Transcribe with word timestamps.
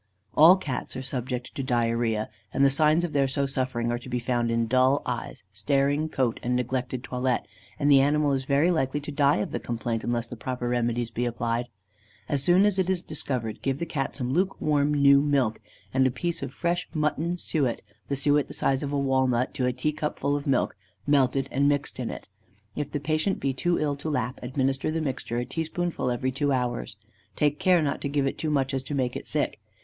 All 0.35 0.57
cats 0.57 0.95
are 0.95 1.03
subject 1.03 1.53
to 1.53 1.63
diarrhœa, 1.63 2.29
and 2.51 2.65
the 2.65 2.71
signs 2.71 3.03
of 3.03 3.13
their 3.13 3.27
so 3.27 3.45
suffering 3.45 3.91
are 3.91 3.99
to 3.99 4.09
be 4.09 4.17
found 4.17 4.49
in 4.49 4.65
dull 4.65 5.03
eyes, 5.05 5.43
staring 5.51 6.09
coat 6.09 6.39
and 6.41 6.55
neglected 6.55 7.03
toilet, 7.03 7.43
and 7.77 7.91
the 7.91 8.01
animal 8.01 8.31
is 8.31 8.45
very 8.45 8.71
likely 8.71 8.99
to 8.99 9.11
die 9.11 9.35
of 9.35 9.51
the 9.51 9.59
complaint 9.59 10.03
unless 10.03 10.25
the 10.25 10.35
proper 10.35 10.67
remedies 10.67 11.11
be 11.11 11.25
applied. 11.25 11.67
As 12.27 12.41
soon 12.41 12.65
as 12.65 12.79
it 12.79 12.89
is 12.89 13.03
discovered, 13.03 13.61
give 13.61 13.77
the 13.77 13.85
Cat 13.85 14.15
some 14.15 14.33
luke 14.33 14.59
warm 14.59 14.91
new 14.91 15.21
milk, 15.21 15.61
with 15.93 16.07
a 16.07 16.09
piece 16.09 16.41
of 16.41 16.51
fresh 16.51 16.89
mutton 16.95 17.37
suet 17.37 17.83
(the 18.07 18.15
suet 18.15 18.47
the 18.47 18.55
size 18.55 18.81
of 18.81 18.91
a 18.91 18.97
walnut 18.97 19.53
to 19.53 19.67
a 19.67 19.71
teacupful 19.71 20.35
of 20.35 20.47
milk) 20.47 20.75
melted, 21.05 21.47
and 21.51 21.69
mixed 21.69 21.99
in 21.99 22.09
it. 22.09 22.27
If 22.75 22.91
the 22.91 22.99
patient 22.99 23.39
be 23.39 23.53
too 23.53 23.77
ill 23.77 23.95
to 23.97 24.09
lap, 24.09 24.39
administer 24.41 24.89
the 24.89 24.99
mixture 24.99 25.37
a 25.37 25.45
teaspoonful 25.45 26.09
every 26.09 26.31
two 26.31 26.51
hours. 26.51 26.97
Take 27.35 27.59
care 27.59 27.83
not 27.83 28.01
to 28.01 28.09
give 28.09 28.25
it 28.25 28.39
too 28.39 28.49
much 28.49 28.71
so 28.71 28.77
as 28.77 28.83
to 28.85 28.95
make 28.95 29.15
it 29.15 29.27
sick. 29.27 29.59